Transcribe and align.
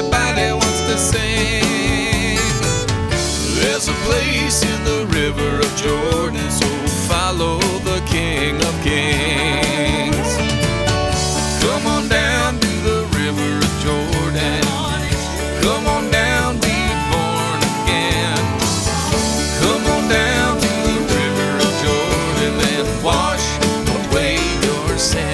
everybody 0.00 0.52
wants 0.52 0.80
to 0.88 0.96
sing. 0.96 2.38
There's 3.60 3.88
a 3.88 3.92
place 4.08 4.62
in 4.62 4.84
the 4.84 5.04
river 5.12 5.60
of 5.60 5.76
Jordan, 5.76 6.50
so 6.50 6.66
follow 7.06 7.58
the 7.84 8.00
King 8.06 8.56
of 8.56 8.74
Kings. 8.82 10.30
Come 11.62 11.86
on 11.86 12.08
down 12.08 12.58
to 12.60 12.72
the 12.88 13.00
river 13.18 13.52
of 13.66 13.72
Jordan. 13.84 14.62
Come 15.60 15.86
on 15.86 16.10
down, 16.10 16.54
be 16.60 16.78
born 17.12 17.60
again. 17.76 18.40
Come 19.60 19.84
on 19.96 20.08
down 20.08 20.60
to 20.64 20.72
the 20.88 20.98
river 21.18 21.50
of 21.66 21.72
Jordan 21.84 22.54
and 22.72 23.04
wash 23.04 23.46
away 24.08 24.38
your 24.64 24.96
sin. 24.96 25.29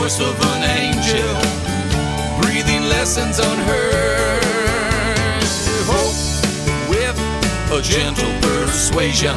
Voice 0.00 0.20
of 0.20 0.40
an 0.54 0.62
angel, 0.80 1.34
breathing 2.40 2.82
lessons 2.88 3.38
unheard. 3.38 4.40
Hope 5.92 6.16
with 6.88 7.18
a 7.70 7.82
gentle 7.82 8.32
persuasion, 8.40 9.36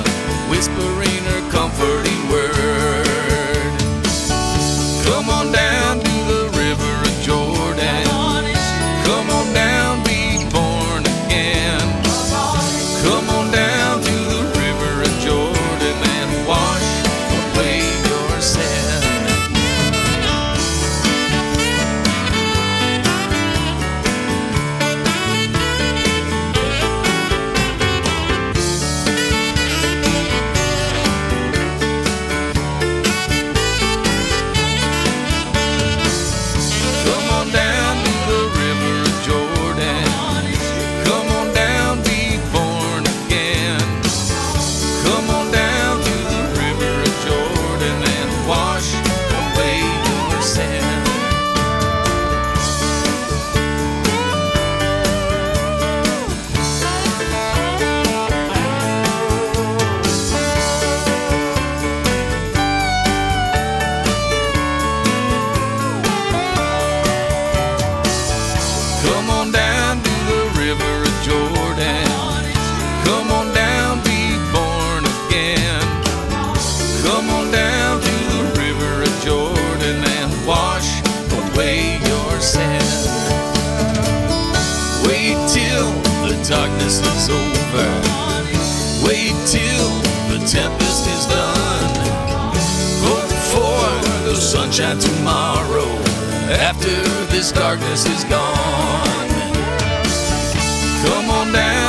whispering 0.50 1.23
away 81.54 82.00
your 82.00 82.40
sin. 82.40 82.82
Wait 85.06 85.38
till 85.50 85.90
the 86.28 86.38
darkness 86.48 87.00
is 87.00 87.30
over. 87.30 87.90
Wait 89.06 89.36
till 89.46 89.90
the 90.32 90.40
tempest 90.48 91.08
is 91.08 91.26
done. 91.28 91.94
Hope 93.06 93.34
for 93.52 94.30
the 94.30 94.36
sunshine 94.36 95.00
tomorrow 95.00 95.90
after 96.50 96.96
this 97.32 97.52
darkness 97.52 98.06
is 98.06 98.24
gone. 98.26 99.30
Come 101.06 101.30
on 101.30 101.52
down 101.52 101.83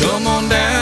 Come 0.00 0.26
on 0.26 0.48
down. 0.48 0.79